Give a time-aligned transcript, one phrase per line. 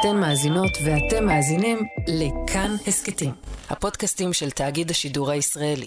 [0.00, 3.32] אתן מאזינות ואתם מאזינים לכאן הסכתים,
[3.70, 5.86] הפודקאסטים של תאגיד השידור הישראלי.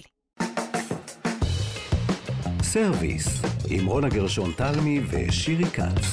[2.62, 3.26] סרוויס,
[3.70, 6.04] עם רונה גרשון תלמי ושירי כץ.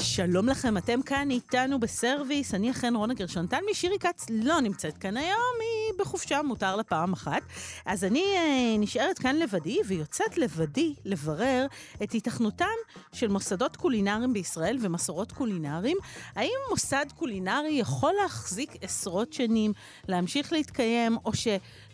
[0.00, 4.98] שלום לכם, אתם כאן איתנו בסרוויס, אני אכן רונה גרשון תלמי, שירי כץ לא נמצאת
[4.98, 7.42] כאן היום, היא בחופשה, מותר לה פעם אחת.
[7.86, 11.66] אז אני אה, נשארת כאן לבדי, ויוצאת לבדי לברר
[12.02, 12.66] את התכנותם
[13.12, 15.96] של מוסדות קולינריים בישראל ומסורות קולינריים.
[16.36, 19.72] האם מוסד קולינרי יכול להחזיק עשרות שנים,
[20.08, 21.48] להמשיך להתקיים, או ש...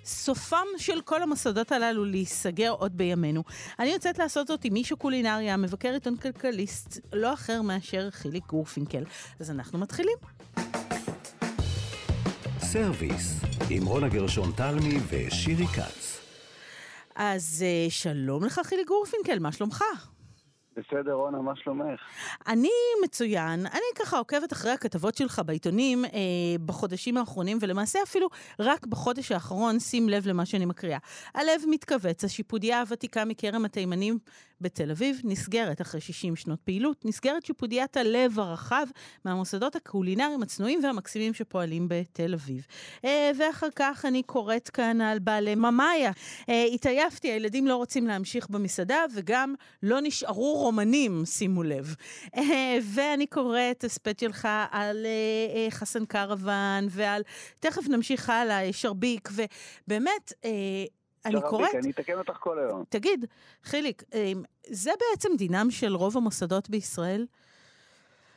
[0.05, 3.43] סופם של כל המוסדות הללו להיסגר עוד בימינו.
[3.79, 9.05] אני יוצאת לעשות זאת עם מישהו קולינריה, מבקר עיתון כלכליסט, לא אחר מאשר חיליק גורפינקל.
[9.41, 10.17] אז אנחנו מתחילים.
[12.75, 16.21] סרוויס, עם רונה גרשון תלמי ושירי כץ.
[17.15, 19.83] אז אה, שלום לך חיליק גורפינקל, מה שלומך?
[20.77, 22.01] בסדר, רונה, מה שלומך?
[22.47, 22.71] אני
[23.05, 23.67] מצוין.
[23.67, 26.11] אני ככה עוקבת אחרי הכתבות שלך בעיתונים אה,
[26.67, 30.99] בחודשים האחרונים, ולמעשה אפילו רק בחודש האחרון, שים לב למה שאני מקריאה.
[31.35, 34.19] הלב מתכווץ, השיפודיה הוותיקה מכרם התימנים
[34.61, 37.05] בתל אביב נסגרת אחרי 60 שנות פעילות.
[37.05, 38.87] נסגרת שיפודיית הלב הרחב
[39.25, 42.67] מהמוסדות הקולינריים הצנועים והמקסימים שפועלים בתל אביב.
[43.05, 46.13] אה, ואחר כך אני קוראת כאן על בעלי ממאיה.
[46.49, 51.95] אה, התעייפתי, הילדים לא רוצים להמשיך במסעדה, וגם לא נשארו רומנים, שימו לב.
[52.37, 55.07] אה, ואני קוראת הספד שלך על
[55.71, 57.23] חסן קרוון ועל,
[57.61, 60.33] תכף נמשיך הלאה, שרביק, ובאמת,
[61.27, 61.75] אני קוראת...
[61.75, 62.85] אני אתקן אותך כל היום.
[62.89, 63.25] תגיד,
[63.63, 64.03] חיליק,
[64.67, 67.27] זה בעצם דינם של רוב המוסדות בישראל?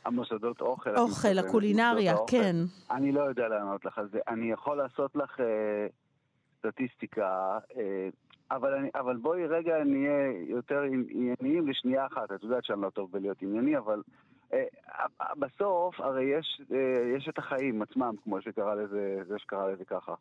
[0.08, 0.96] המוסדות אוכל.
[0.96, 2.56] אוכל, הקולינריה, כן.
[2.90, 4.18] אני לא יודע לענות לך על זה.
[4.28, 5.86] אני יכול לעשות לך אה,
[6.58, 8.08] סטטיסטיקה, אה,
[8.50, 12.32] אבל, אני, אבל בואי רגע נהיה יותר ענייניים לשנייה אחת.
[12.32, 14.02] את יודעת שאני לא טוב בלהיות ענייני, אבל
[14.52, 14.64] אה,
[15.38, 20.14] בסוף הרי יש, אה, יש את החיים עצמם, כמו שקרא לזה, זה שקרא לזה ככה.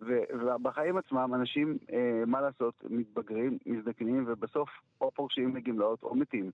[0.00, 4.68] ובחיים עצמם אנשים, אה, מה לעשות, מתבגרים, מזדקנים, ובסוף
[5.00, 6.50] או פורשים לגמלאות או מתים.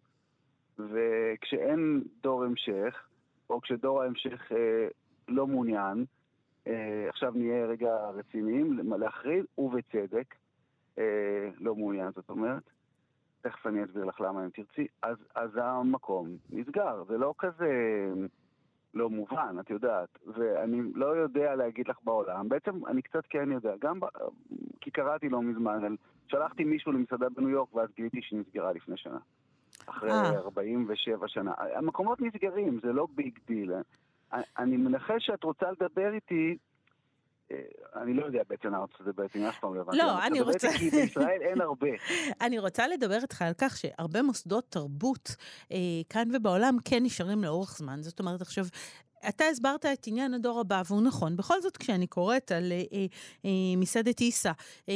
[0.78, 3.08] וכשאין דור המשך,
[3.50, 4.88] או כשדור ההמשך אה,
[5.28, 6.04] לא מעוניין,
[6.66, 10.34] אה, עכשיו נהיה רגע רציניים, להחריד, ובצדק,
[10.98, 12.62] אה, לא מעוניין, זאת אומרת,
[13.40, 17.70] תכף אני אסביר לך למה אם תרצי, אז, אז המקום נסגר, זה לא כזה...
[18.94, 20.08] לא מובן, את יודעת.
[20.26, 22.48] ואני לא יודע להגיד לך בעולם.
[22.48, 23.74] בעצם אני קצת כן יודע.
[23.80, 24.04] גם ב...
[24.80, 25.94] כי קראתי לא מזמן,
[26.28, 29.18] שלחתי מישהו למסעדה בניו יורק ואז גיליתי שהיא נסגרה לפני שנה.
[29.86, 30.12] אחרי אה.
[30.12, 30.38] אה.
[30.38, 31.54] 47 שנה.
[31.74, 33.72] המקומות נסגרים, זה לא big deal.
[34.58, 36.56] אני מנחש שאת רוצה לדבר איתי
[37.96, 39.98] אני לא יודע בעצם למה זה בעצם, אף פעם לא הבנתי.
[39.98, 40.68] לא, אני רוצה...
[40.78, 41.88] כי בישראל אין הרבה.
[42.46, 45.36] אני רוצה לדבר איתך על כך שהרבה מוסדות תרבות
[45.72, 45.76] אה,
[46.08, 48.02] כאן ובעולם כן נשארים לאורך זמן.
[48.02, 48.64] זאת אומרת, עכשיו,
[49.28, 51.36] אתה הסברת את עניין הדור הבא, והוא נכון.
[51.36, 53.06] בכל זאת, כשאני קוראת על אה, אה,
[53.44, 54.52] אה מסעדת איסה,
[54.88, 54.94] אה,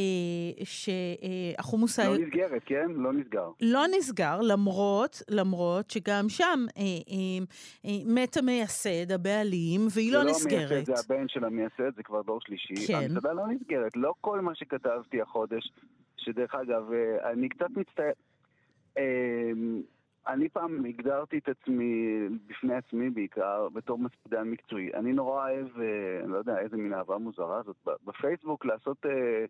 [0.65, 1.99] שהחומוס...
[1.99, 2.91] לא נסגרת, כן?
[2.91, 3.49] לא נסגר.
[3.61, 7.45] לא נסגר, למרות, למרות שגם שם אה, אה,
[7.85, 10.69] אה, מת המייסד, הבעלים, והיא לא, לא נסגרת.
[10.69, 12.87] זה לא המייסד, זה הבן של המייסד, זה כבר דור שלישי.
[12.87, 12.95] כן.
[12.95, 13.97] המסעדה לא נסגרת.
[13.97, 15.73] לא כל מה שכתבתי החודש,
[16.17, 18.13] שדרך אגב, אה, אני קצת מצטער...
[20.29, 24.95] אה, אני פעם הגדרתי את עצמי, בפני עצמי בעיקר, בתור מספידן מקצועי.
[24.95, 29.45] אני נורא אוהב, אה, לא יודע איזה מין אהבה מוזרה זאת, בפייסבוק לעשות אה,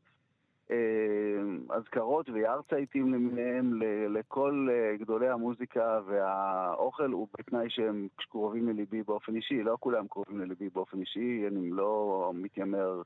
[0.70, 9.36] אה, אזכרות ויארצייטים למיניהם לכל אה, גדולי המוזיקה והאוכל הוא בתנאי שהם קרובים לליבי באופן
[9.36, 9.62] אישי.
[9.62, 13.02] לא כולם קרובים לליבי באופן אישי, אני לא מתיימר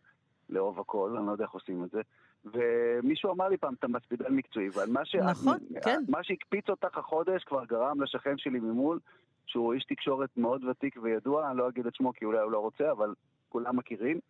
[0.48, 2.00] לאהוב הכל, אני לא יודע איך עושים את זה.
[2.44, 5.14] ומישהו אמר לי פעם, אתה מספידן מקצועי, אבל מה, ש...
[5.14, 6.02] נכון, כן.
[6.08, 8.98] מה שהקפיץ אותך החודש כבר גרם לשכן שלי ממול,
[9.46, 12.58] שהוא איש תקשורת מאוד ותיק וידוע, אני לא אגיד את שמו כי אולי הוא לא
[12.58, 13.14] רוצה, אבל
[13.48, 14.20] כולם מכירים.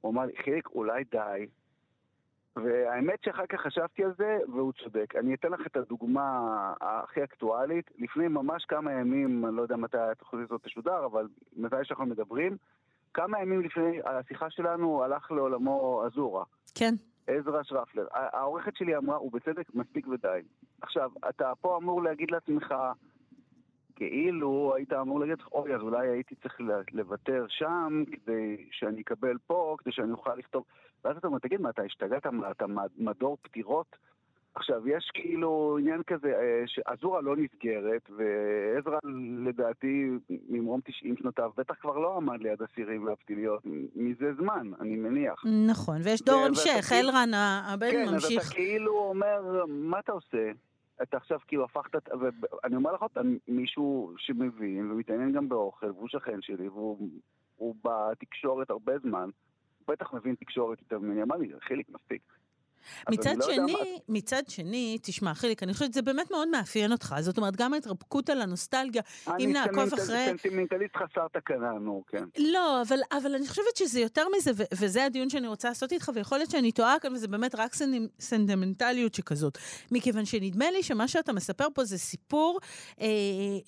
[0.00, 1.46] הוא אמר לי, חיליק, אולי די.
[2.56, 5.16] והאמת שאחר כך חשבתי על זה, והוא צודק.
[5.16, 7.90] אני אתן לך את הדוגמה הכי אקטואלית.
[7.98, 12.56] לפני ממש כמה ימים, אני לא יודע מתי התוכנית הזאת תשודר, אבל מתי שאנחנו מדברים,
[13.14, 16.44] כמה ימים לפני השיחה שלנו הלך לעולמו אזורה.
[16.74, 16.94] כן.
[17.38, 18.06] עזרא שרפלר.
[18.12, 20.40] העורכת שלי אמרה, ובצדק, מספיק ודי.
[20.82, 22.74] עכשיו, אתה פה אמור להגיד לעצמך,
[23.96, 26.60] כאילו היית אמור להגיד, אוי, אז אולי הייתי צריך
[26.92, 30.64] לוותר שם כדי שאני אקבל פה, כדי שאני אוכל לכתוב.
[31.04, 32.26] ואז אתה אומר, תגיד, מה, אתה השתגעת?
[32.50, 32.66] אתה
[32.98, 33.96] מדור פטירות?
[34.54, 38.98] עכשיו, יש כאילו עניין כזה, אה, שאזורה לא נסגרת, ועזרא
[39.46, 40.10] לדעתי,
[40.48, 43.62] ממרום 90 שנותיו, בטח כבר לא עמד ליד הסירים והפתיליות
[43.96, 45.44] מזה זמן, אני מניח.
[45.70, 48.28] נכון, ויש דור המשך, כאילו- אלרן הבן כן, ממשיך.
[48.30, 50.50] כן, אז אתה כאילו אומר, מה אתה עושה?
[51.02, 56.08] אתה עכשיו כאילו הפכת, ואני אומר לך עוד פעם, מישהו שמבין ומתעניין גם באוכל, והוא
[56.08, 59.28] שכן שלי, והוא בתקשורת הרבה זמן,
[59.88, 62.22] בטח מבין תקשורת יותר ממני, אמר לי, חיליק, מספיק.
[63.10, 63.78] מצד לא שני, מה...
[64.08, 67.14] מצד שני, תשמע, חיליק, אני חושבת שזה באמת מאוד מאפיין אותך.
[67.20, 69.02] זאת אומרת, גם ההתרפקות על הנוסטלגיה,
[69.38, 70.28] אם נעקוב אחרי...
[70.28, 72.24] אני סנטימנטליסט חסר תקנה, נו, כן.
[72.38, 76.10] לא, אבל, אבל אני חושבת שזה יותר מזה, ו- וזה הדיון שאני רוצה לעשות איתך,
[76.14, 77.74] ויכול להיות שאני טועה כאן, וזה באמת רק
[78.20, 79.58] סנטימנטליות שכזאת.
[79.90, 82.58] מכיוון שנדמה לי שמה שאתה מספר פה זה סיפור
[83.00, 83.06] אה,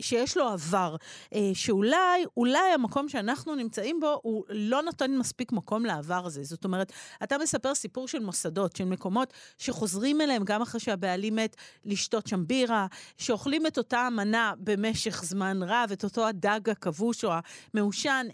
[0.01, 0.97] שיש לו עבר,
[1.35, 6.43] אה, שאולי, אולי המקום שאנחנו נמצאים בו, הוא לא נותן מספיק מקום לעבר הזה.
[6.43, 6.93] זאת אומרת,
[7.23, 9.33] אתה מספר סיפור של מוסדות, של מקומות.
[9.59, 15.59] שחוזרים אליהם גם אחרי שהבעלים מת, לשתות שם בירה, שאוכלים את אותה המנה במשך זמן
[15.63, 17.31] רב, את אותו הדג הכבוש או
[17.75, 18.27] המעושן,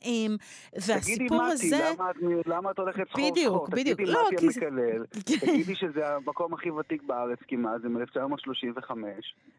[0.74, 1.64] והסיפור הזה...
[1.64, 3.96] תגידי, מתי, למה, למה את הולכת סחור בדיוק, בדיוק.
[3.96, 4.46] תגידי, לא, מתי כי...
[4.46, 5.04] המקלל.
[5.40, 8.90] תגידי שזה המקום הכי ותיק בארץ כמעט, זה מ-1935.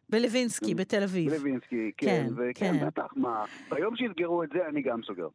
[0.09, 1.31] בלווינסקי, בתל אביב.
[1.31, 2.87] בלווינסקי, כן, כן, וכן, כן.
[2.87, 3.45] בטח, מה.
[3.69, 5.27] ביום שיסגרו את זה, אני גם סוגר.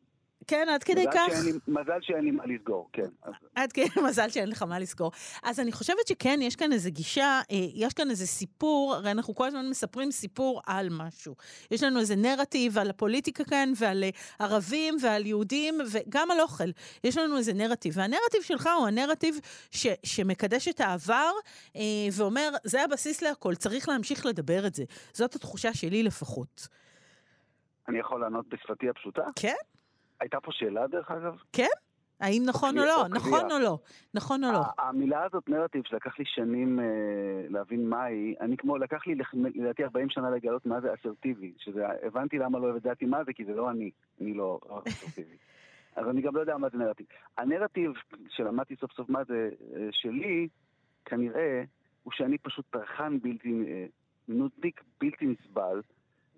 [0.47, 1.29] כן, עד כדי כך.
[1.43, 3.09] שאין, מזל שאין לי מה לסגור, כן.
[3.55, 5.13] עד כדי מזל שאין לך מה לסגור.
[5.43, 9.35] אז אני חושבת שכן, יש כאן איזה גישה, אה, יש כאן איזה סיפור, הרי אנחנו
[9.35, 11.35] כל הזמן מספרים סיפור על משהו.
[11.71, 16.71] יש לנו איזה נרטיב על הפוליטיקה כאן, ועל אה, ערבים ועל יהודים, וגם על אוכל.
[17.05, 21.31] יש לנו איזה נרטיב, והנרטיב שלך הוא הנרטיב ש, שמקדש את העבר,
[21.77, 21.83] אה,
[22.13, 24.85] ואומר, זה הבסיס להכל, צריך להמשיך לדבר את זה.
[25.13, 26.69] זאת התחושה שלי לפחות.
[27.89, 29.23] אני יכול לענות בשפתי הפשוטה?
[29.37, 29.55] כן.
[30.21, 31.37] הייתה פה שאלה דרך אגב?
[31.53, 31.69] כן?
[32.21, 33.05] האם נכון או לא?
[33.11, 33.79] נכון או לא?
[34.15, 34.61] נכון או לא?
[34.79, 36.85] המילה הזאת נרטיב שלקח לי שנים אה,
[37.49, 39.15] להבין מה היא, אני כמו, לקח לי
[39.55, 43.45] לדעתי 40 שנה לגלות מה זה אסרטיבי, שזה, הבנתי למה לא ידעתי מה זה, כי
[43.45, 43.91] זה לא אני,
[44.21, 45.37] אני לא, לא אסרטיבי.
[45.97, 47.07] אז אני גם לא יודע מה זה נרטיב.
[47.39, 47.93] הנרטיב
[48.29, 50.49] שלמדתי סוף סוף מה זה אה, שלי,
[51.05, 51.63] כנראה,
[52.03, 53.87] הוא שאני פשוט טרחן בלתי, אה,
[54.29, 55.83] נודניק בלתי נסבל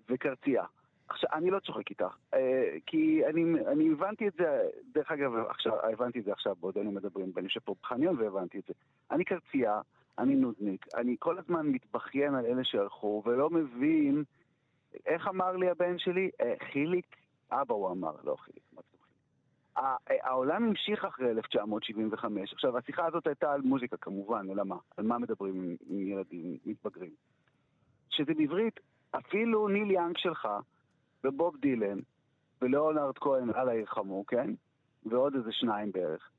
[0.09, 0.63] וקרצייה.
[1.09, 5.73] עכשיו, אני לא צוחק איתך, אה, כי אני, אני הבנתי את זה, דרך אגב, עכשיו,
[5.85, 8.73] הבנתי את זה עכשיו, בעודנו מדברים, ואני יושב פה בחניון והבנתי את זה.
[9.11, 9.81] אני קרצייה,
[10.19, 14.23] אני נודניק, אני כל הזמן מתבכיין על אלה שהלכו, ולא מבין,
[15.05, 16.29] איך אמר לי הבן שלי?
[16.41, 17.15] אה, חיליק,
[17.51, 20.23] אבא הוא אמר, לא חיליק, מה זה חיליק?
[20.23, 22.53] העולם המשיך אחרי 1975.
[22.53, 24.77] עכשיו, השיחה הזאת הייתה על מוזיקה כמובן, אלא מה?
[24.97, 27.11] על מה מדברים עם ילדים מתבגרים.
[28.09, 28.79] שזה בעברית,
[29.11, 30.47] אפילו ניל יאנג שלך,
[31.27, 31.99] ובוב דילן,
[32.61, 34.51] ולאונרד כהן, אללה ירחמו, כן?
[35.05, 36.29] ועוד איזה שניים בערך.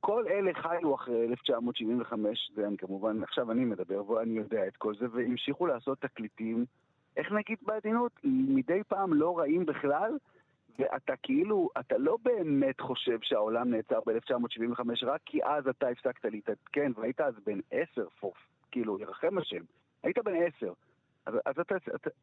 [0.00, 5.06] כל אלה חיו אחרי 1975, ואני כמובן, עכשיו אני מדבר ואני יודע את כל זה,
[5.12, 6.64] והמשיכו לעשות תקליטים,
[7.16, 10.18] איך נגיד בעדינות, מדי פעם לא רעים בכלל,
[10.78, 16.92] ואתה כאילו, אתה לא באמת חושב שהעולם נעצר ב-1975 רק כי אז אתה הפסקת להתעדכן,
[16.96, 18.06] והיית אז בן עשר
[18.70, 19.62] כאילו, ירחם השם,
[20.02, 20.72] היית בן עשר.
[21.44, 21.74] אז, אתה,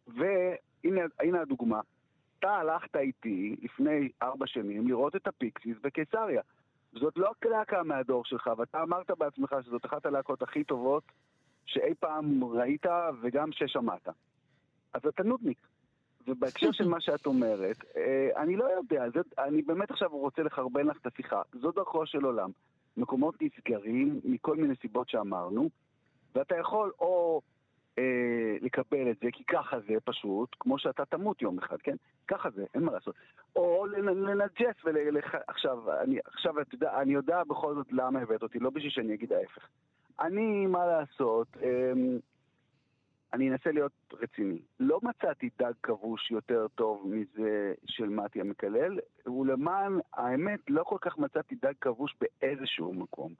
[0.08, 1.80] והנה הדוגמה.
[2.40, 6.42] אתה הלכת איתי לפני ארבע שנים לראות את הפיקסיס בקיסריה.
[6.94, 11.04] זאת לא להקה מהדור שלך, ואתה אמרת בעצמך שזאת אחת הלהקות הכי טובות
[11.66, 12.86] שאי פעם ראית
[13.22, 14.08] וגם ששמעת.
[14.94, 15.68] אז אתה נודניק.
[16.28, 20.88] ובהקשר של מה שאת אומרת, אה, אני לא יודע, זה, אני באמת עכשיו רוצה לחרבן
[20.88, 21.42] לך את השיחה.
[21.54, 22.50] זו דרכו של עולם.
[22.98, 25.70] מקומות נסגרים מכל מיני סיבות שאמרנו,
[26.36, 27.42] ואתה יכול או
[28.00, 31.96] אה, לקבל את זה, כי ככה זה פשוט, כמו שאתה תמות יום אחד, כן?
[32.28, 33.16] ככה זה, אין מה לעשות.
[33.56, 35.36] או לנג'ס ולח...
[35.48, 39.14] עכשיו, אני, עכשיו אתה יודע, אני יודע בכל זאת למה הבאת אותי, לא בשביל שאני
[39.14, 39.68] אגיד ההפך.
[40.20, 41.92] אני, מה לעשות, אה,
[43.34, 44.60] אני אנסה להיות רציני.
[44.80, 51.18] לא מצאתי דג כבוש יותר טוב מזה של מתי המקלל, ולמען האמת, לא כל כך
[51.18, 53.34] מצאתי דג כבוש באיזשהו מקום.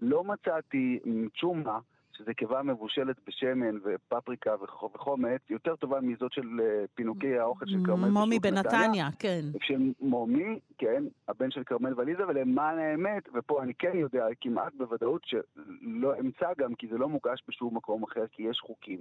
[0.00, 0.98] לא מצאתי
[1.40, 1.78] צ'ומה
[2.18, 4.54] שזה קיבה מבושלת בשמן ופפריקה
[4.94, 8.08] וחומץ, יותר טובה מזאת של אה, פינוקי האוכל של כרמל.
[8.08, 9.40] מומי בנתניה, כן.
[9.62, 15.22] של מומי, כן, הבן של כרמל ועליזה, ולמען האמת, ופה אני כן יודע כמעט בוודאות
[15.24, 18.98] שלא אמצא גם, כי זה לא מוגש בשום מקום אחר, כי יש חוקים.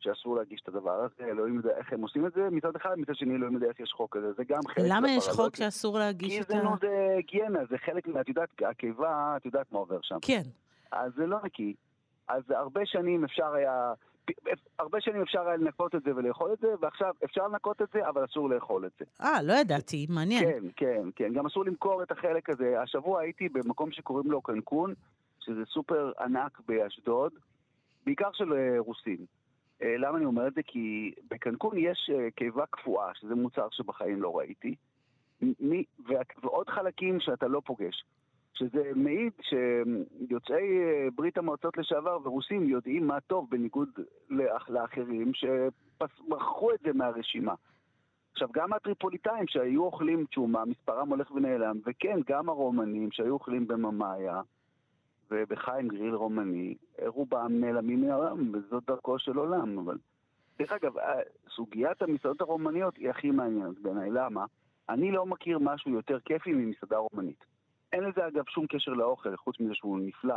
[0.00, 3.14] שאסור להגיש את הדבר הזה, אלוהים יודע איך הם עושים את זה, מצד אחד, מצד
[3.14, 4.84] שני אלוהים יודע איך יש חוק כזה, זה גם חלק...
[4.88, 6.52] למה יש חוק שאסור להגיש את ה...
[6.52, 8.08] כי זה נו, זה היגיינה, זה חלק.
[8.20, 10.16] את יודעת, הקיבה, את יודעת מה עובר שם.
[10.22, 10.42] כן.
[10.92, 11.74] אז זה לא נקי.
[12.30, 13.92] אז הרבה שנים אפשר היה...
[14.78, 18.08] הרבה שנים אפשר היה לנקות את זה ולאכול את זה, ועכשיו אפשר לנקות את זה,
[18.08, 19.04] אבל אסור לאכול את זה.
[19.22, 20.44] אה, לא ידעתי, מעניין.
[20.44, 21.32] כן, כן, כן.
[21.32, 22.82] גם אסור למכור את החלק הזה.
[22.82, 24.94] השבוע הייתי במקום שקוראים לו קנקון,
[25.40, 27.32] שזה סופר ענק באשדוד,
[28.06, 29.26] בעיקר של אה, רוסים.
[29.82, 30.62] אה, למה אני אומר את זה?
[30.62, 34.74] כי בקנקון יש אה, קיבה קפואה, שזה מוצר שבחיים לא ראיתי,
[36.42, 38.04] ועוד חלקים שאתה לא פוגש.
[38.52, 43.88] שזה מעיד שיוצאי אה, ברית המועצות לשעבר ורוסים יודעים מה טוב בניגוד
[44.30, 47.54] לאח- לאחרים שמכרו את זה מהרשימה.
[48.32, 54.40] עכשיו, גם הטריפוליטאים שהיו אוכלים צ'ומה, מספרם הולך ונעלם, וכן, גם הרומנים שהיו אוכלים בממאיה
[55.30, 56.74] ובחיים גריל רומני,
[57.06, 59.78] רובם נעלמים מהעולם, וזאת דרכו של עולם.
[59.78, 59.98] אבל,
[60.58, 64.10] דרך אגב, אה, סוגיית המסעדות הרומניות היא הכי מעניינת בעיניי.
[64.10, 64.44] למה?
[64.88, 67.44] אני לא מכיר משהו יותר כיפי ממסעדה רומנית.
[67.92, 70.34] אין לזה אגב שום קשר לאוכל, חוץ מזה שהוא נפלא.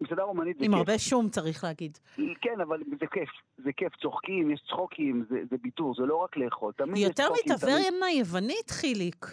[0.00, 0.78] מסעדה רומנית זה עם כיף.
[0.78, 1.98] הרבה שום, צריך להגיד.
[2.40, 3.28] כן, אבל זה כיף.
[3.58, 6.72] זה כיף, צוחקים, יש צחוקים, זה, זה ביטור, זה לא רק לאכול.
[6.72, 9.26] תמיד יש יותר צחוקים, תמיד- מטברנה יוונית, חיליק.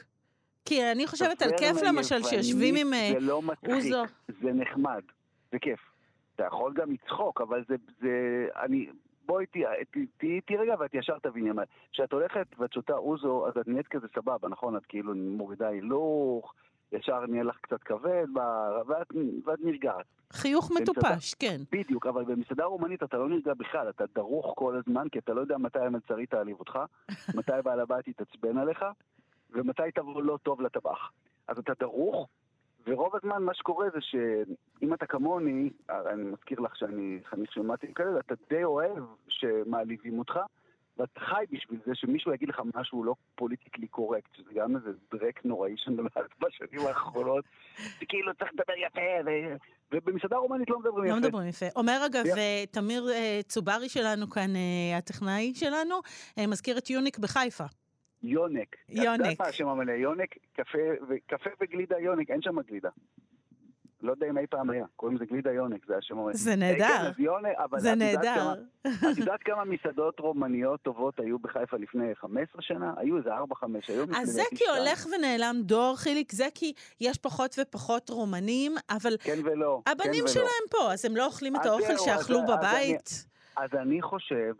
[0.65, 4.03] כי אני חושבת על כיף, למשל, שיושבים עם אה, זה לא מצחיק, אוזו.
[4.41, 5.01] זה נחמד,
[5.51, 5.79] זה כיף.
[6.35, 7.75] אתה יכול גם לצחוק, אבל זה...
[8.01, 8.09] זה
[8.63, 8.89] אני...
[9.25, 11.61] בואי תהיי תה, תה, תה רגע ואת ישר תביני מה.
[11.91, 14.77] כשאת הולכת ואת שותה אוזו, אז את נהיית כזה סבבה, נכון?
[14.77, 16.53] את כאילו מורידה הילוך,
[16.91, 18.25] ישר נהיה לך קצת כבד,
[18.87, 19.07] ואת,
[19.45, 20.05] ואת נרגעת.
[20.33, 20.71] חיוך.
[20.71, 21.57] מטופש, כן.
[21.71, 25.41] בדיוק, אבל במסעדה רומנית אתה לא נרגע בכלל, אתה דרוך כל הזמן, כי אתה לא
[25.41, 26.79] יודע מתי המלצרית תעליב אותך,
[27.37, 28.85] מתי בעל הבית יתעצבן עליך,
[29.49, 31.11] ומתי תבוא לא טוב לטבח.
[31.47, 32.27] אז אתה דרוך,
[32.87, 37.93] ורוב הזמן מה שקורה זה שאם אתה כמוני, אני מזכיר לך שאני חניך של מתאים
[37.93, 40.39] כאלה, אתה די אוהב שמעליבים אותך,
[40.97, 45.45] ואתה חי בשביל זה שמישהו יגיד לך משהו לא פוליטיקלי קורקט, שזה גם איזה דרק
[45.45, 46.11] נוראי שנולד
[46.41, 47.45] בשנים האחרונות,
[47.99, 49.29] שכאילו צריך לדבר יפה, ו...
[49.91, 51.27] ובמסעדה רומנית לא מדברים לא יפה.
[51.27, 51.65] מדברים יפה.
[51.75, 52.23] אומר אגב,
[52.71, 55.95] תמיר אה, צוברי שלנו כאן, אה, הטכנאי שלנו,
[56.37, 57.63] אה, מזכיר את יוניק בחיפה.
[58.23, 58.75] יונק.
[58.89, 59.19] יונק.
[59.19, 59.91] יודעת מה השם המלא?
[59.91, 60.35] יונק,
[61.27, 62.89] קפה וגלידה יונק, אין שם גלידה.
[64.01, 66.33] לא יודע אם אי פעם היה, קוראים לזה גלידה יונק, זה השם המלא.
[66.33, 67.13] זה אה, נהדר.
[67.17, 67.23] כן,
[67.63, 68.53] אבל זה נהדר.
[69.11, 72.93] את יודעת כמה מסעדות רומניות טובות היו בחיפה לפני 15 שנה?
[72.97, 73.33] היו איזה 4-5,
[73.87, 74.63] היום אז זה כי.
[74.77, 79.81] הולך ונעלם דור, חיליק, זה כי יש פחות ופחות רומנים, אבל כן ולא.
[79.85, 80.27] כן הבנים.
[80.27, 83.25] שלהם פה, אז הם לא אוכלים את האוכל שאכלו בבית.
[83.57, 84.53] אז אני חושב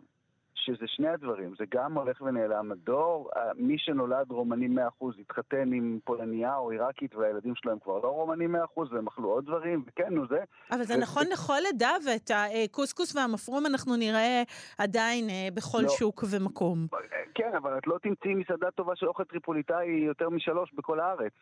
[0.68, 5.98] שזה שני הדברים, זה גם הולך ונעלם הדור, אה, מי שנולד רומני 100% התחתן עם
[6.04, 8.58] פולניה או עיראקית והילדים שלו הם כבר לא רומנים 100%
[8.90, 10.38] והם אכלו עוד דברים, וכן, נו זה.
[10.70, 14.42] אבל זה ו- נכון לכל עדה, ואת הקוסקוס והמפרום אנחנו נראה
[14.78, 15.88] עדיין אה, בכל לא.
[15.88, 16.86] שוק ומקום.
[17.34, 21.32] כן, אבל את לא תמצאי מסעדה טובה של אוכל טריפוליטאי יותר משלוש בכל הארץ.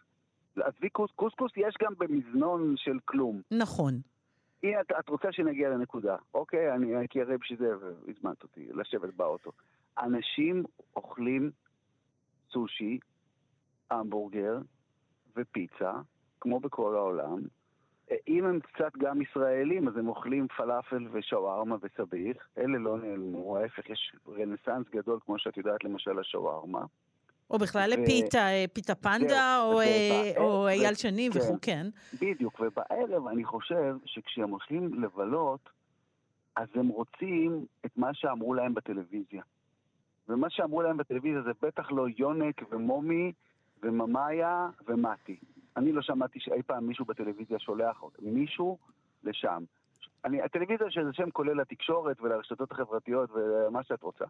[0.57, 3.41] עזבי קוס, קוסקוס יש גם במזנון של כלום.
[3.51, 3.95] נכון.
[4.63, 6.73] הנה, את, את רוצה שנגיע לנקודה, אוקיי?
[6.73, 9.51] אני הייתי הרי בשביל זה והזמנת אותי לשבת באוטו.
[9.99, 10.65] אנשים
[10.97, 11.51] אוכלים
[12.51, 12.99] סושי,
[13.91, 14.59] המבורגר
[15.37, 15.93] ופיצה,
[16.41, 17.39] כמו בכל העולם.
[18.11, 22.37] אה, אם הם קצת גם ישראלים, אז הם אוכלים פלאפל ושווארמה וסביח.
[22.59, 26.85] אלה לא נעלמו, ההפך, יש רנסאנס גדול, כמו שאת יודעת, למשל השווארמה.
[27.51, 29.87] או בכלל ו- לפיתה, אה, פיתה פנדה, או, אה,
[30.33, 31.39] ובערב- או ו- אייל שני כן.
[31.39, 31.87] וכו', כן.
[32.21, 35.61] בדיוק, ובערב אני חושב שכשהם הולכים לבלות,
[36.57, 39.43] אז הם רוצים את מה שאמרו להם בטלוויזיה.
[40.29, 43.33] ומה שאמרו להם בטלוויזיה זה בטח לא יונק ומומי
[43.83, 45.37] וממאיה ומתי.
[45.77, 48.79] אני לא שמעתי שאי פעם מישהו בטלוויזיה שולח מישהו
[49.25, 49.65] לשם.
[50.25, 54.25] אני, הטלוויזיה שזה שם כולל לתקשורת ולרשתות החברתיות ומה שאת רוצה.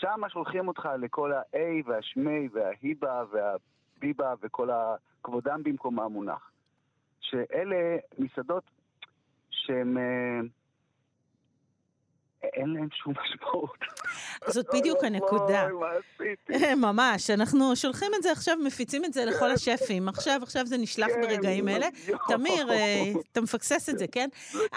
[0.00, 6.50] שם שולחים אותך לכל ה-A והשמי וההיבה והביבה וכל הכבודם במקומם מונח.
[7.20, 8.64] שאלה מסעדות
[9.50, 9.96] שהן...
[12.44, 13.78] אה, אין להן שום משמעות.
[14.46, 15.68] זאת בדיוק הנקודה.
[16.18, 16.74] עשיתי?
[16.74, 20.08] ממש, אנחנו שולחים את זה עכשיו, מפיצים את זה לכל השפים.
[20.08, 21.88] עכשיו, עכשיו זה נשלח כן, ברגעים אלה.
[22.28, 24.28] תמיר, אה, אתה מפקסס את זה, כן?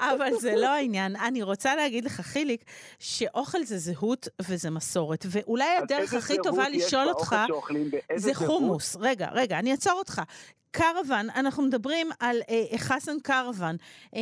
[0.00, 1.16] אבל, זה לא העניין.
[1.16, 2.64] אני רוצה להגיד לך, חיליק,
[2.98, 5.26] שאוכל זה זהות וזה מסורת.
[5.28, 7.36] ואולי הדרך הכי טובה לשאול אותך,
[8.16, 8.34] זה?
[8.34, 8.96] חומוס.
[9.00, 10.22] רגע, רגע, אני אעצור אותך.
[10.70, 13.76] קרוון, אנחנו מדברים על אה, חסן קרוון,
[14.14, 14.20] אה,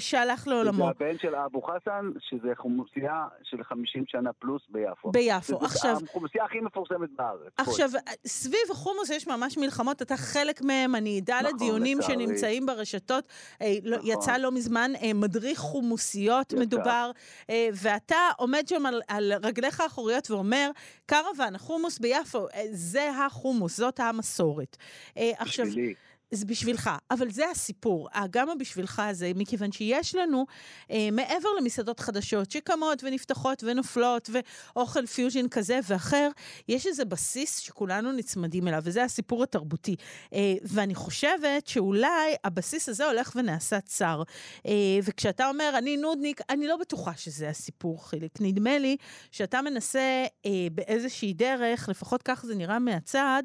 [0.00, 0.84] שהלך לעולמו.
[0.84, 5.10] זה הבן של אבו חסן, שזה חומוסייה של 50 שנה פלוס ביפו.
[5.10, 5.64] ביפו.
[5.64, 7.52] עכשיו, החומוסייה הכי מפורסמת בארץ.
[7.56, 7.88] עכשיו,
[8.26, 12.14] סביב החומוס יש ממש מלחמות, אתה חלק מהם, אני עדה נכון, לדיונים לצערי.
[12.14, 13.24] שנמצאים ברשתות.
[13.62, 14.10] אה, לא- נכון.
[14.10, 16.62] יצא לא מזמן אה, מדריך חומוסיות יצא.
[16.62, 17.10] מדובר,
[17.50, 20.70] אה, ואתה עומד שם על, על רגליך האחוריות ואומר,
[21.06, 24.76] קרוון, החומוס ביפו, אה, זה החומוס, זאת המסורת.
[25.16, 25.96] אה, עכשיו, indeed.
[26.30, 30.46] זה בשבילך, אבל זה הסיפור, גם הבשבילך הזה, מכיוון שיש לנו,
[30.90, 36.28] אה, מעבר למסעדות חדשות שקמות ונפתחות ונופלות, ואוכל פיוז'ין כזה ואחר,
[36.68, 39.96] יש איזה בסיס שכולנו נצמדים אליו, וזה הסיפור התרבותי.
[40.34, 44.22] אה, ואני חושבת שאולי הבסיס הזה הולך ונעשה צר.
[44.66, 44.72] אה,
[45.02, 48.32] וכשאתה אומר, אני נודניק, אני לא בטוחה שזה הסיפור, חיליק.
[48.40, 48.96] נדמה לי
[49.30, 53.42] שאתה מנסה אה, באיזושהי דרך, לפחות כך זה נראה מהצד,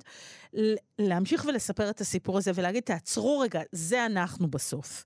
[0.99, 5.03] להמשיך ולספר את הסיפור הזה ולהגיד, תעצרו רגע, זה אנחנו בסוף.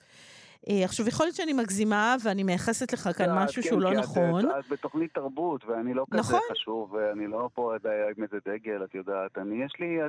[0.69, 4.45] אה, עכשיו, יכול להיות שאני מגזימה ואני מייחסת לך כאן משהו כן, שהוא לא נכון.
[4.45, 6.39] את בתוכנית תרבות, ואני לא כזה נכון.
[6.51, 7.73] חשוב, ואני לא פה
[8.17, 9.37] עם איזה דגל, את יודעת.
[9.37, 9.99] אני, יש לי...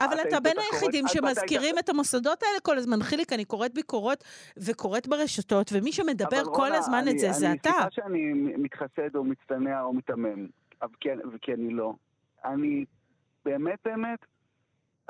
[0.00, 3.02] אבל אתה בין היחידים שמזכירים את המוסדות האלה כל הזמן.
[3.02, 4.24] חיליק, אני קוראת ביקורות
[4.56, 7.70] וקוראת ברשתות, ומי שמדבר כל הזמן את זה, זה אתה.
[7.70, 10.46] אני, סליחה שאני מתחסד או מצטנע או מיתמם,
[11.40, 11.94] כי אני לא.
[12.44, 12.84] אני
[13.44, 14.18] באמת באמת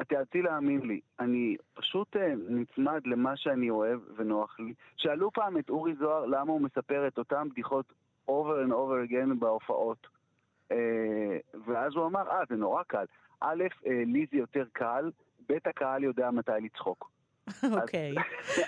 [0.00, 4.74] את תיאלצי להאמין לי, אני פשוט uh, נצמד למה שאני אוהב ונוח לי.
[4.96, 7.92] שאלו פעם את אורי זוהר למה הוא מספר את אותן בדיחות
[8.28, 10.06] over and over again בהופעות.
[10.72, 10.74] Uh,
[11.66, 13.04] ואז הוא אמר, אה, זה נורא קל.
[13.40, 15.10] א', uh, לי זה יותר קל,
[15.48, 17.10] ב', הקהל יודע מתי לצחוק.
[17.80, 18.14] אוקיי.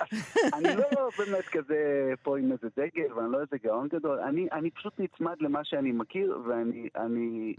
[0.57, 4.21] אני לא באמת כזה פה עם איזה דגל, ואני לא איזה גאון גדול.
[4.21, 6.89] אני, אני פשוט נצמד למה שאני מכיר, ואני...
[6.97, 7.55] אני,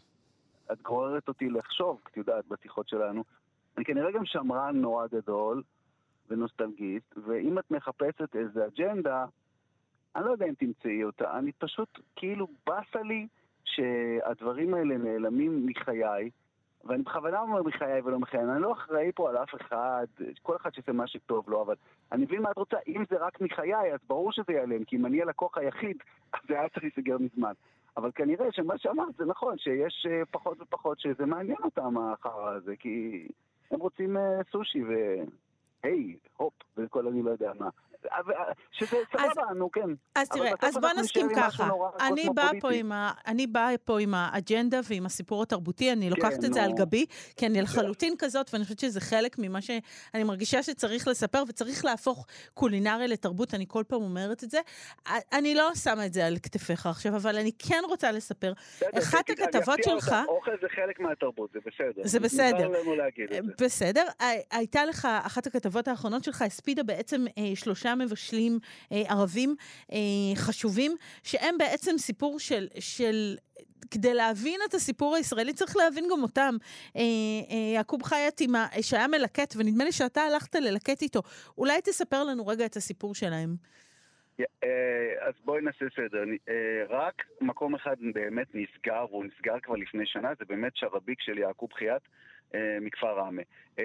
[0.71, 3.23] את גוררת אותי לחשוב, את יודעת, בשיחות שלנו,
[3.77, 5.63] אני כנראה גם שמרן נורא גדול
[6.29, 9.25] ונוסטלגיסט, ואם את מחפשת איזה אג'נדה,
[10.15, 13.27] אני לא יודע אם תמצאי אותה, אני פשוט, כאילו, באסה לי
[13.63, 16.29] שהדברים האלה נעלמים מחיי,
[16.83, 20.05] ואני בכוונה אומר מחיי ולא מחיי, אני לא אחראי פה על אף אחד,
[20.41, 21.75] כל אחד שעושה מה שטוב לו, אבל
[22.11, 25.05] אני מבין מה את רוצה, אם זה רק מחיי, אז ברור שזה ייעלם, כי אם
[25.05, 25.97] אני הלקוח היחיד,
[26.33, 27.53] אז זה היה צריך להיסגר מזמן.
[27.97, 32.75] אבל כנראה שמה שאמרת זה נכון, שיש אה, פחות ופחות שזה מעניין אותם החרא הזה,
[32.75, 33.27] כי
[33.73, 34.79] הם רוצים אה, סושי
[35.83, 37.69] והי, הופ, וכל אני לא יודע מה.
[38.72, 39.89] שזה סבבה, נו כן.
[40.15, 41.69] אז תראה, אז בוא נסכים ככה.
[42.07, 42.91] אני באה פה עם
[43.27, 47.05] אני באה פה עם האג'נדה ועם הסיפור התרבותי, אני לוקחת כן, את זה על גבי,
[47.38, 52.27] כי אני לחלוטין כזאת, ואני חושבת שזה חלק ממה שאני מרגישה שצריך לספר, וצריך להפוך
[52.53, 54.60] קולינריה לתרבות, אני כל פעם אומרת את זה.
[55.33, 58.53] אני לא שמה את זה על כתפיך עכשיו, אבל אני כן רוצה לספר.
[58.98, 60.15] אחת הכתבות שלך...
[60.27, 62.01] אוכל זה חלק מהתרבות, זה בסדר.
[62.03, 62.69] זה בסדר.
[63.62, 64.05] בסדר.
[64.51, 67.51] הייתה לך, אחת הכתבות האחרונות שלך הספידה בעצם אה,
[67.93, 68.59] שלושה מבשלים
[68.91, 69.55] אה, ערבים
[69.91, 69.97] אה,
[70.35, 70.91] חשובים,
[71.23, 72.67] שהם בעצם סיפור של...
[72.79, 73.35] של
[73.91, 76.56] כדי להבין את הסיפור הישראלי צריך להבין גם אותם.
[76.95, 78.41] אה, אה, יעקוב חייט,
[78.82, 81.21] שהיה מלקט, ונדמה לי שאתה הלכת ללקט איתו.
[81.58, 83.56] אולי תספר לנו רגע את הסיפור שלהם.
[84.39, 86.23] אה, אז בואי נעשה סדר.
[86.49, 91.38] אה, רק מקום אחד באמת נסגר, והוא נסגר כבר לפני שנה, זה באמת שרביק של
[91.38, 92.03] יעקוב חייט
[92.81, 93.41] מכפר ראמה.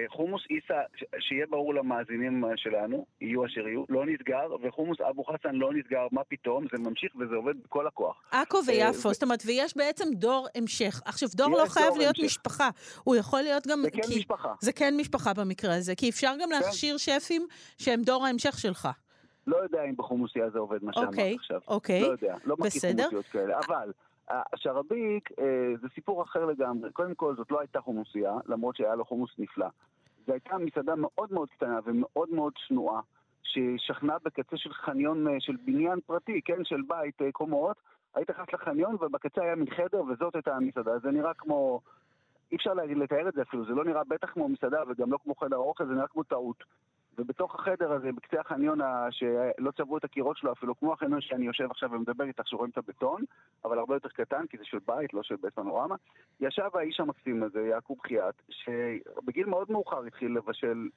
[0.07, 0.81] חומוס עיסא,
[1.19, 6.23] שיהיה ברור למאזינים שלנו, יהיו אשר יהיו, לא נסגר, וחומוס אבו חסן לא נסגר, מה
[6.23, 8.15] פתאום, זה ממשיך וזה עובד בכל הכוח.
[8.31, 11.01] עכו ויפו, זאת אומרת, ויש בעצם דור המשך.
[11.05, 12.69] עכשיו, דור לא חייב להיות משפחה,
[13.03, 13.81] הוא יכול להיות גם...
[13.83, 14.53] זה כן משפחה.
[14.61, 16.55] זה כן משפחה במקרה הזה, כי אפשר גם כן.
[16.55, 18.89] להכשיר שפים שהם דור ההמשך שלך.
[19.47, 21.59] לא יודע אם בחומוסייה זה עובד מה שאמרת אוקיי, עכשיו.
[21.67, 23.59] אוקיי, לא יודע, לא מכיר חומוסיות כאלה.
[23.67, 23.91] אבל
[24.29, 26.91] השרביק אה, זה סיפור אחר לגמרי.
[26.91, 29.67] קודם כל, זאת לא הייתה חומוסייה, למרות שהיה לו חומוס נפלא.
[30.27, 32.99] זו הייתה מסעדה מאוד מאוד קטנה ומאוד מאוד שנואה,
[33.43, 37.77] ששכנה בקצה של חניון, אה, של בניין פרטי, כן, של בית אה, קומות.
[38.15, 40.99] היית נכנס לחניון ובקצה היה מין חדר וזאת הייתה המסעדה.
[40.99, 41.81] זה נראה כמו...
[42.51, 45.35] אי אפשר לתאר את זה אפילו, זה לא נראה בטח כמו מסעדה וגם לא כמו
[45.35, 46.63] חדר אוכל, זה נראה כמו טעות.
[47.19, 48.79] ובתוך החדר הזה, בקצה החניון
[49.11, 52.77] שלא צבעו את הקירות שלו אפילו, כמו החניון שאני יושב עכשיו ומדבר איתך שרואים את
[52.77, 53.23] הבטון,
[53.65, 55.95] אבל הרבה יותר קטן, כי זה של בית, לא של בית פנורמה,
[56.39, 60.89] ישב האיש המקסים הזה, יעקוב חייט, שבגיל מאוד מאוחר התחיל לבשל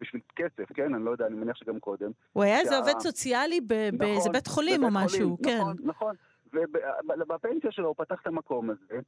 [0.00, 0.94] בשביל כסף, כן?
[0.94, 2.10] אני לא יודע, אני מניח שגם קודם.
[2.32, 5.58] הוא היה איזה עובד סוציאלי באיזה נכון, בית חולים או משהו, כן.
[5.60, 6.14] נכון, נכון.
[6.52, 9.00] ובפנסיה שלו הוא פתח את המקום הזה.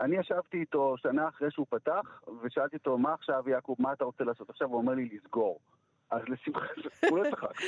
[0.00, 4.24] אני ישבתי איתו שנה אחרי שהוא פתח, ושאלתי אותו, מה עכשיו, יעקב, מה אתה רוצה
[4.24, 4.50] לעשות?
[4.50, 5.58] עכשיו הוא אומר לי, לסגור.
[6.10, 6.66] אז לשמחה,
[7.10, 7.60] הוא לא צחק.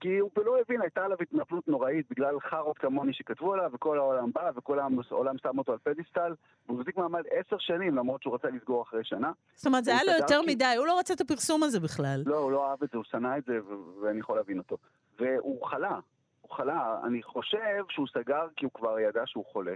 [0.00, 4.32] כי הוא לא הבין, הייתה עליו התנפלות נוראית בגלל חארות כמוני שכתבו עליו, וכל העולם
[4.32, 6.34] בא, וכל העולם שם אותו על פדיסטל,
[6.66, 9.32] והוא החזיק מעמד עשר שנים, למרות שהוא רצה לסגור אחרי שנה.
[9.54, 12.22] זאת אומרת, זה היה לו יותר מדי, הוא לא רצה את הפרסום הזה בכלל.
[12.26, 13.58] לא, הוא לא אהב את זה, הוא שנא את זה,
[14.02, 14.76] ואני יכול להבין אותו.
[15.18, 15.98] והוא חלה,
[16.40, 16.98] הוא חלה.
[17.04, 19.74] אני חושב שהוא סגר כי הוא כבר ידע שהוא חולה.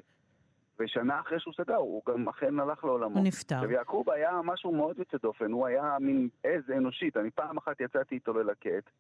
[0.83, 3.19] ושנה אחרי שהוא סגר, הוא גם אכן הלך לעולמו.
[3.19, 3.61] הוא נפטר.
[3.69, 7.17] ויעקוב היה משהו מאוד יוצא דופן, הוא היה מין עז אנושית.
[7.17, 8.91] אני פעם אחת יצאתי איתו ללקט,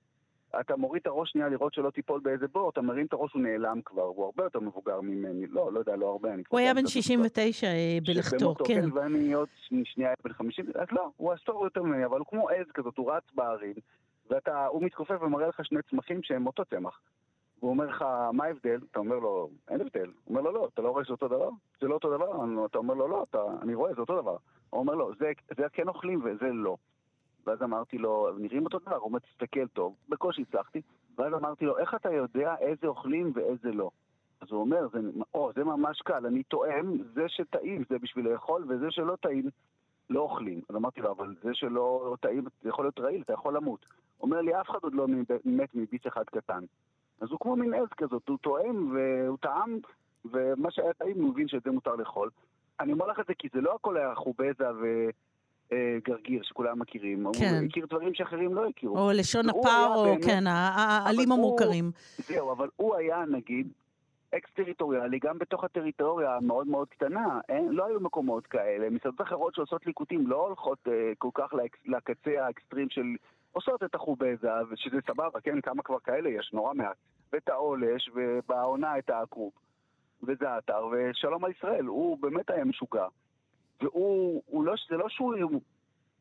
[0.60, 3.42] אתה מוריד את הראש שנייה לראות שלא תיפול באיזה בור, אתה מרים את הראש, הוא
[3.42, 6.74] נעלם כבר, הוא הרבה יותר מבוגר ממני, לא, לא יודע, לא הרבה, אני הוא היה
[6.74, 8.64] בן 69 אה, בלכתו, כן.
[8.64, 8.92] כן.
[8.92, 9.48] ואני עוד
[9.84, 13.12] שנייה בן 50, אז לא, הוא עשור יותר ממני, אבל הוא כמו עז כזאת, הוא
[13.12, 13.74] רץ בערים,
[14.30, 17.00] והוא מתכופף ומראה לך שני צמחים שהם אותו צמח.
[17.62, 18.80] והוא אומר לך, מה ההבדל?
[18.90, 20.10] אתה אומר לו, אין הבדל.
[20.24, 21.48] הוא אומר לו, לא, אתה לא רואה שזה אותו דבר?
[21.80, 22.44] זה לא אותו דבר?
[22.66, 24.36] אתה אומר לו, לא, אתה, אני רואה, זה אותו דבר.
[24.70, 26.76] הוא אומר לו, זה, זה כן אוכלים וזה לא.
[27.46, 30.80] ואז אמרתי לו, נראים אותו דבר, הוא אומר, תסתכל טוב, בקושי הצלחתי.
[31.18, 33.90] ואז אמרתי לו, איך אתה יודע איזה אוכלים ואיזה לא?
[34.40, 34.98] אז הוא אומר, זה,
[35.34, 39.50] או, זה ממש קל, אני טועם, זה שטעים זה בשביל לאכול, וזה שלא טעים,
[40.10, 40.60] לא אוכלים.
[40.68, 43.86] אז אמרתי לו, אבל זה שלא טעים, זה יכול להיות רעיל, אתה יכול למות.
[44.18, 45.06] הוא אומר לי, אף אחד עוד לא
[45.44, 46.64] מת מביץ אחד קטן.
[47.20, 49.78] אז הוא כמו מין עז כזאת, הוא טועם והוא טעם,
[50.24, 52.30] ומה שהיה טעים הוא מבין שאת זה מותר לאכול.
[52.80, 54.64] אני אומר לך את זה כי זה לא הכל היה חובזה
[55.72, 57.26] וגרגיר שכולם מכירים.
[57.38, 57.54] כן.
[57.58, 58.98] הוא הכיר דברים שאחרים לא הכירו.
[58.98, 61.90] או לשון הפר, או באמת, כן, העלים המוכרים.
[62.18, 63.68] זהו, אבל הוא היה נגיד
[64.34, 68.90] אקס-טריטוריאלי, גם בתוך הטריטוריה המאוד מאוד קטנה, אין, לא היו מקומות כאלה.
[68.90, 71.54] מסעדות אחרות שעושות ליקוטים לא הולכות אה, כל כך
[71.86, 73.02] לקצה האקסטרים של
[73.52, 76.96] עושות את החובזה, ושזה סבבה, כן, כמה כבר כאלה יש, נורא מעט.
[77.32, 79.52] ואת העולש, ובעונה את העכוב.
[80.22, 83.06] וזה האתר, ושלום על ישראל, הוא באמת היה משוגע.
[83.82, 85.60] והוא, לא, זה לא שהוא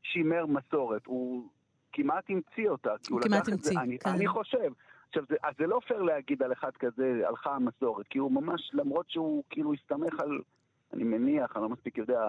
[0.04, 1.50] שימר מסורת, הוא
[1.92, 2.94] כמעט המציא אותה.
[3.10, 3.80] הוא כמעט המציא, כן.
[3.80, 4.72] אני, אני חושב.
[5.08, 8.72] עכשיו, זה, אז זה לא פייר להגיד על אחד כזה, הלכה המסורת, כי הוא ממש,
[8.74, 10.42] למרות שהוא כאילו הסתמך על,
[10.94, 12.22] אני מניח, אני לא מספיק יודע,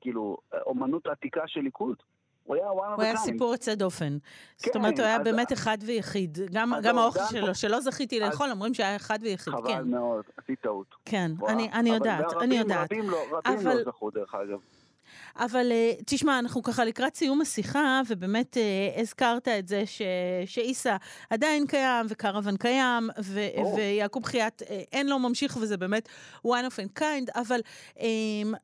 [0.00, 1.96] כאילו, אומנות עתיקה של ליכוד.
[2.44, 2.94] הוא היה kind.
[2.94, 4.18] הוא היה סיפור יוצא דופן.
[4.58, 6.38] כן, זאת אומרת, הוא היה באמת אחד ויחיד.
[6.52, 9.88] גם, גם האוכל שלו, שלא זכיתי לאכול, אומרים שהיה אחד ויחיד, חבל כן.
[9.88, 10.94] מאוד, עשית טעות.
[11.04, 12.92] כן, אני, אני יודעת, אני יודעת.
[12.92, 13.76] רבים לא, רבים אבל...
[13.76, 14.58] לא זכו, דרך אגב.
[15.36, 20.02] אבל uh, תשמע, אנחנו ככה לקראת סיום השיחה, ובאמת uh, הזכרת את זה ש...
[20.46, 20.96] שאיסה
[21.30, 23.46] עדיין קיים, וקרוון קיים, ו...
[23.56, 23.60] oh.
[23.76, 26.08] ויעקב חייט uh, אין לו ממשיך, וזה באמת
[26.46, 27.60] one of a kind, אבל
[27.96, 28.00] um,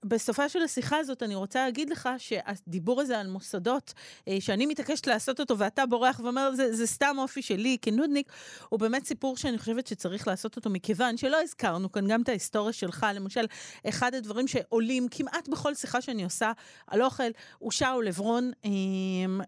[0.04, 3.94] בסופה של השיחה הזאת אני רוצה להגיד לך שהדיבור הזה על מוסדות,
[4.40, 8.32] שאני מתעקשת לעשות אותו, ואתה בורח ואומר, זה, זה סתם אופי שלי כנודניק,
[8.68, 12.72] הוא באמת סיפור שאני חושבת שצריך לעשות אותו, מכיוון שלא הזכרנו כאן גם את ההיסטוריה
[12.72, 13.46] שלך, למשל,
[13.88, 16.52] אחד הדברים שעולים כמעט בכל שיחה שאני עושה,
[16.86, 18.70] על אוכל, הוא שאול עברון אה,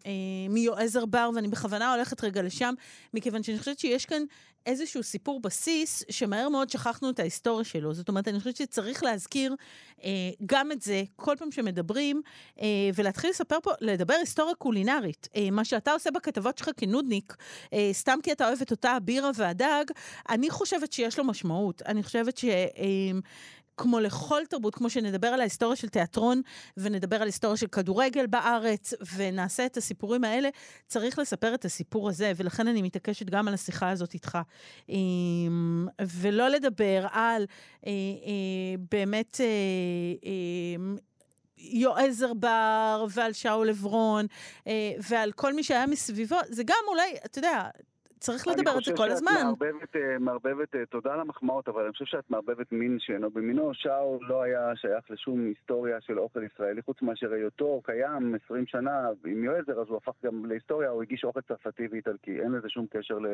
[0.07, 0.12] אה,
[0.49, 2.75] מיועזר בר, ואני בכוונה הולכת רגע לשם,
[3.14, 4.23] מכיוון שאני חושבת שיש כאן
[4.68, 7.94] איזשהו סיפור בסיס, שמהר מאוד שכחנו את ההיסטוריה שלו.
[7.94, 9.55] זאת אומרת, אני חושבת שצריך להזכיר
[10.05, 10.11] אה,
[10.47, 12.23] גם את זה כל פעם שמדברים,
[12.61, 15.29] אה, ולהתחיל לספר פה, לדבר היסטוריה קולינרית.
[15.37, 17.37] אה, מה שאתה עושה בכתבות שלך כנודניק,
[17.73, 19.85] אה, סתם כי אתה אוהב את אותה הבירה והדג,
[20.29, 21.83] אני חושבת שיש לו משמעות.
[21.83, 22.44] אני חושבת ש...
[22.44, 23.18] אה,
[23.79, 26.43] כמו לכל תרבות, כמו שנדבר על ההיסטוריה של תיאטרון,
[26.77, 30.49] ונדבר על היסטוריה של כדורגל בארץ, ונעשה את הסיפורים האלה,
[30.87, 34.38] צריך לספר את הסיפור הזה, ולכן אני מתעקשת גם על השיחה הזאת איתך.
[34.88, 37.47] אמ, ולא לדבר על
[37.87, 39.41] אה, אה, באמת...
[39.41, 40.99] אה,
[41.61, 44.27] יועזר בר ועל שאול עברון
[45.09, 47.69] ועל כל מי שהיה מסביבו, זה גם אולי, אתה יודע,
[48.18, 49.31] צריך לדבר על זה כל הזמן.
[49.40, 53.31] אני חושב שאת מערבבת, מערבבת, תודה על המחמאות, אבל אני חושב שאת מערבבת מין שאינו
[53.31, 53.70] במינו.
[53.74, 59.09] שאול לא היה שייך לשום היסטוריה של אוכל ישראלי, חוץ מאשר היותו קיים 20 שנה
[59.26, 62.40] עם יועזר, אז הוא הפך גם להיסטוריה, הוא הגיש אוכל צרפתי ואיטלקי.
[62.40, 63.26] אין לזה שום קשר ל...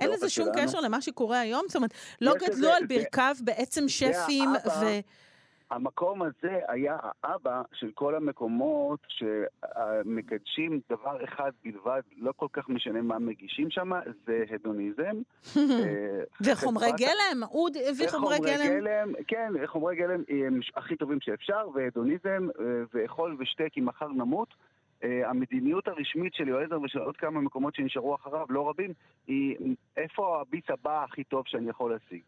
[0.00, 0.66] אין לזה שום שלנו.
[0.66, 1.64] קשר למה שקורה היום?
[1.68, 4.84] זאת אומרת, לא גדלו על ברכיו בעצם שפים ו...
[5.70, 13.02] המקום הזה היה האבא של כל המקומות שמקדשים דבר אחד בלבד, לא כל כך משנה
[13.02, 13.90] מה מגישים שם,
[14.26, 15.02] זה הדוניזם.
[15.56, 19.12] אה, וחומרי גלם, הוא הביא חומרי גלם.
[19.26, 24.48] כן, חומרי גלם הם הכי טובים שאפשר, והדוניזם, אה, ואכול ושתה כי מחר נמות.
[24.98, 28.92] Uh, המדיניות הרשמית של יועזר ושל עוד כמה מקומות שנשארו אחריו, לא רבים,
[29.26, 29.56] היא
[29.96, 32.22] איפה הביס הבא הכי טוב שאני יכול להשיג.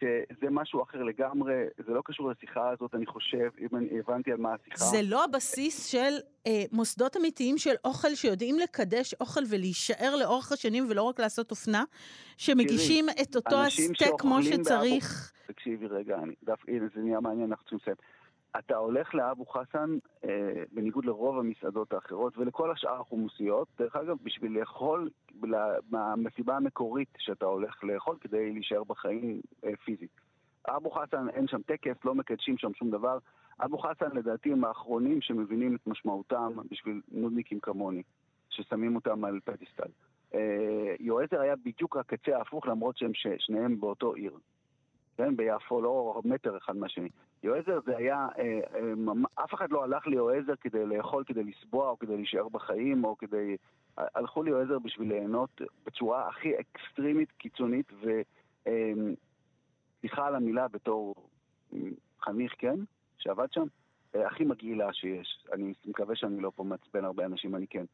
[0.00, 1.54] שזה משהו אחר לגמרי,
[1.86, 4.84] זה לא קשור לשיחה הזאת, אני חושב, אם אני הבנתי על מה השיחה.
[4.84, 6.14] זה לא הבסיס של
[6.46, 11.84] אה, מוסדות אמיתיים של אוכל שיודעים לקדש אוכל ולהישאר לאורך השנים ולא רק לעשות אופנה,
[12.36, 15.32] שמגישים תראי, את אותו הסטייק כמו שצריך.
[15.46, 17.96] תקשיבי רגע, אני, דף, הנה זה נהיה מעניין, אנחנו צריכים לסיים.
[18.58, 24.58] אתה הולך לאבו חסן, אה, בניגוד לרוב המסעדות האחרות ולכל השאר החומוסיות, דרך אגב, בשביל
[24.58, 25.10] לאכול
[25.90, 30.10] מהמסיבה המקורית שאתה הולך לאכול כדי להישאר בחיים אה, פיזית.
[30.68, 33.18] אבו חסן אין שם טקס, לא מקדשים שם שום דבר.
[33.60, 38.02] אבו חסן לדעתי הם האחרונים שמבינים את משמעותם בשביל נודניקים כמוני,
[38.50, 39.88] ששמים אותם על פדיסטל.
[40.34, 44.32] אה, יועזר היה בדיוק הקצה ההפוך למרות שהם שניהם באותו עיר.
[45.18, 47.08] כן, ביפו, לא מטר אחד מהשני.
[47.42, 48.92] יועזר זה היה, אה, אה,
[49.44, 53.56] אף אחד לא הלך ליועזר כדי לאכול, כדי לסבוע, או כדי להישאר בחיים, או כדי...
[53.96, 57.92] הלכו ליועזר בשביל ליהנות בצורה הכי אקסטרימית, קיצונית,
[58.62, 61.14] וסליחה על המילה בתור
[62.20, 62.76] חניך, כן,
[63.18, 63.64] שעבד שם,
[64.14, 65.46] אה, הכי מגעילה שיש.
[65.52, 67.84] אני מקווה שאני לא פה מעצבן הרבה אנשים, אני כן.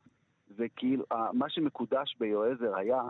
[0.57, 3.03] זה כאילו, מה שמקודש ביועזר היה,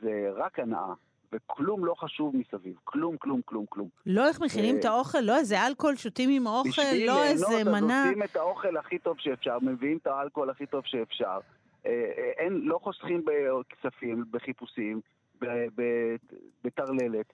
[0.00, 0.94] זה רק הנאה.
[1.34, 2.74] וכלום לא חשוב מסביב.
[2.84, 3.88] כלום, כלום, כלום, כלום.
[4.06, 7.64] לא איך מכינים את האוכל, לא איזה אלכוהול, שותים עם האוכל, לא איזה מנה.
[7.64, 11.38] בשביל ליהנות, אז עושים את האוכל הכי טוב שאפשר, מביאים את האלכוהול הכי טוב שאפשר.
[11.86, 15.00] אה, אה, אין, לא חוסכים בכספים, בחיפושים,
[16.64, 17.32] בטרללת.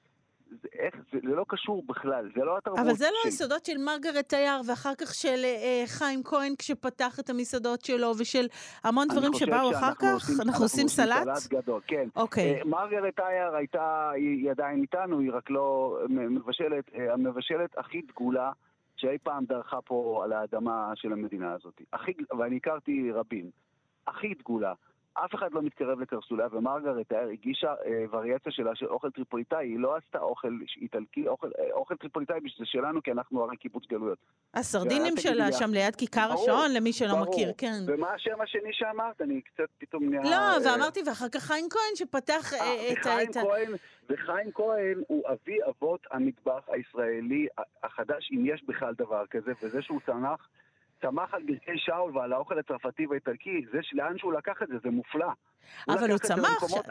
[0.62, 3.78] זה, איך, זה, זה לא קשור בכלל, זה לא התרבות אבל זה לא היסודות של
[3.78, 8.46] מרגרט תייר, ואחר כך של אה, חיים כהן כשפתח את המסעדות שלו, ושל
[8.84, 10.14] המון דברים שבאו אחר כך?
[10.14, 11.28] עושים, אנחנו עושים סלט?
[11.34, 12.08] סלט גדול, כן.
[12.16, 12.58] אוקיי.
[12.58, 18.52] אה, מרגרט תייר הייתה, היא עדיין איתנו, היא רק לא מבשלת, אה, המבשלת הכי דגולה
[18.96, 21.80] שאי פעם דרכה פה על האדמה של המדינה הזאת.
[21.92, 23.50] הכי, ואני הכרתי רבים.
[24.06, 24.72] הכי דגולה.
[25.24, 29.78] אף אחד לא מתקרב לקרסוליה, ומרגרט תייר הגישה אה, וריאציה שלה של אוכל טריפוליטאי, היא
[29.78, 34.18] לא עשתה אוכל איטלקי, אוכל, אה, אוכל טריפוליטאי זה שלנו, כי אנחנו הרי קיבוץ גלויות.
[34.54, 37.26] הסרדינים שלה שם ליד כיכר השעון, למי שלא ברור.
[37.26, 37.78] מכיר, כן.
[37.86, 39.20] ומה השם השני שאמרת?
[39.20, 40.24] אני קצת פתאום נראה...
[40.24, 43.42] לא, אה, ואמרתי, ואחר כך חיים כהן שפתח אה, אה, את ה...
[43.42, 43.72] כהן,
[44.10, 47.46] וחיים כהן הוא אבי אבות המטבח הישראלי
[47.82, 50.48] החדש, אם יש בכלל דבר כזה, וזה שהוא צנח...
[51.00, 54.90] צמח על ברכי שאול ועל האוכל הצרפתי והאיטלקי, זה לאן שהוא לקח את זה, זה
[54.90, 55.32] מופלא.
[55.88, 56.72] אבל הוא צמח, ש...
[56.72, 56.82] טוב,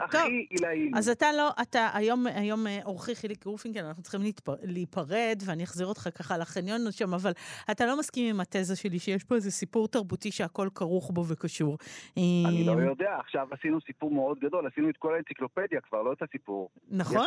[0.94, 4.54] אז אתה לא, אתה, היום, היום אה, אורחי חיליק רופינקל, אנחנו צריכים להתפר...
[4.62, 7.32] להיפרד, ואני אחזיר אותך ככה לחניון שם, אבל
[7.70, 11.78] אתה לא מסכים עם התזה שלי שיש פה איזה סיפור תרבותי שהכל כרוך בו וקשור.
[12.16, 16.22] אני לא יודע, עכשיו עשינו סיפור מאוד גדול, עשינו את כל האנציקלופדיה כבר, לא את
[16.22, 16.70] הסיפור.
[16.90, 17.26] נכון.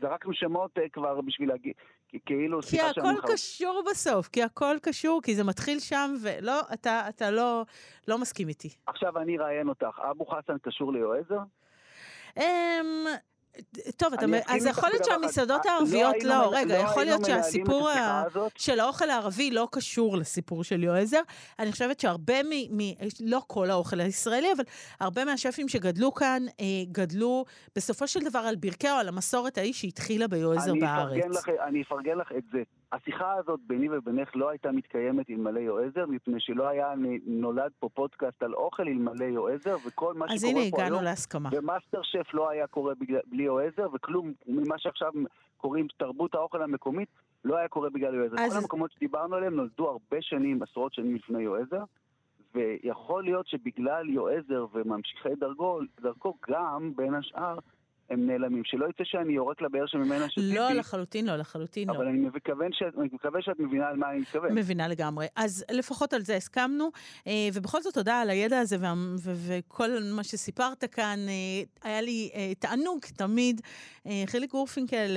[0.00, 1.72] זרקנו שמות אה, כבר בשביל להגיד,
[2.26, 7.30] כאילו, כי הכל קשור בסוף, כי הכל קשור, כי זה מתחיל שם, ולא, אתה, אתה
[7.30, 7.64] לא,
[8.08, 8.68] לא מסכים איתי.
[8.86, 11.38] עכשיו אני אראיין אותך, אבו חסן קשור ליועזר?
[12.36, 13.06] אמ,
[13.96, 17.90] טוב, אתה, אז יכול להיות שהמסעדות אה, הערביות, לא, לא רגע, לא יכול להיות שהסיפור
[18.56, 21.20] של האוכל הערבי לא קשור לסיפור של יועזר.
[21.58, 22.80] אני חושבת שהרבה מ...
[22.80, 24.64] מ לא כל האוכל הישראלי, אבל
[25.00, 27.44] הרבה מהשפים שגדלו כאן, אה, גדלו
[27.76, 31.36] בסופו של דבר על ברכיה או על המסורת ההיא שהתחילה ביועזר אני בארץ.
[31.36, 32.62] לך, אני אפרגן לך את זה.
[32.92, 36.92] השיחה הזאת ביני ובינך לא הייתה מתקיימת אלמלא יועזר, מפני שלא היה
[37.26, 40.58] נולד פה פודקאסט על אוכל אלמלא יועזר, וכל מה שקורה פה היום...
[40.58, 41.48] אז הנה, הגענו להסכמה.
[41.52, 42.94] ו MasterChef לא היה קורה
[43.26, 45.12] בלי יועזר, וכלום ממה שעכשיו
[45.56, 47.08] קוראים תרבות האוכל המקומית,
[47.44, 48.36] לא היה קורה בגלל יועזר.
[48.38, 48.52] אז...
[48.52, 51.84] כל המקומות שדיברנו עליהם נולדו הרבה שנים, עשרות שנים לפני יועזר,
[52.54, 57.58] ויכול להיות שבגלל יועזר וממשיכי דרכו, דרכו גם, בין השאר,
[58.10, 58.62] הם נעלמים.
[58.64, 60.54] שלא יצא שאני יורק לבאר שממנה שתיתי.
[60.54, 61.94] לא, לחלוטין לא, לחלוטין לא.
[61.94, 64.54] אבל אני מתכוון שאת, אני מקווה שאת מבינה על מה אני מתכוון.
[64.54, 65.26] מבינה לגמרי.
[65.36, 66.90] אז לפחות על זה הסכמנו,
[67.26, 68.76] אה, ובכל זאת תודה על הידע הזה
[69.46, 71.18] וכל מה שסיפרת כאן.
[71.28, 73.60] אה, היה לי אה, תענוג תמיד.
[74.26, 75.16] חיליק גורפינקל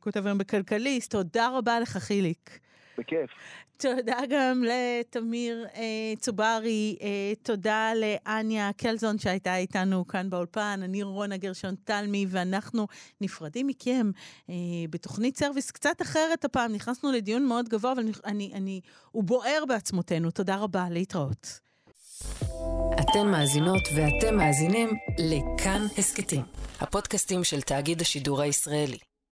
[0.00, 2.60] כותב היום בכלכליסט, תודה רבה לך חיליק.
[3.00, 3.30] בכיף.
[3.76, 11.36] תודה גם לתמיר אה, צוברי, אה, תודה לאניה קלזון שהייתה איתנו כאן באולפן, אני רונה
[11.36, 12.86] גרשון תלמי, ואנחנו
[13.20, 14.10] נפרדים מכם
[14.50, 14.54] אה,
[14.90, 16.72] בתוכנית סרוויס קצת אחרת הפעם.
[16.72, 20.30] נכנסנו לדיון מאוד גבוה, אבל אני, אני, הוא בוער בעצמותינו.
[20.30, 21.60] תודה רבה, להתראות.
[23.00, 26.42] אתן מאזינות ואתם מאזינים לכאן הסכתים,
[26.80, 29.09] הפודקאסטים של תאגיד השידור הישראלי.